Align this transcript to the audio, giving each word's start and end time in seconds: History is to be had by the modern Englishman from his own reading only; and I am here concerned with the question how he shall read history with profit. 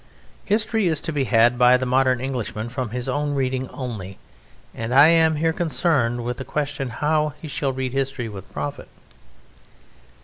History 0.45 0.87
is 0.87 0.99
to 1.01 1.13
be 1.13 1.25
had 1.25 1.59
by 1.59 1.77
the 1.77 1.85
modern 1.85 2.19
Englishman 2.19 2.69
from 2.69 2.89
his 2.89 3.07
own 3.07 3.35
reading 3.35 3.69
only; 3.69 4.17
and 4.73 4.95
I 4.95 5.09
am 5.09 5.35
here 5.35 5.53
concerned 5.53 6.23
with 6.23 6.37
the 6.37 6.43
question 6.43 6.89
how 6.89 7.33
he 7.39 7.47
shall 7.47 7.71
read 7.71 7.93
history 7.93 8.27
with 8.27 8.51
profit. 8.51 8.87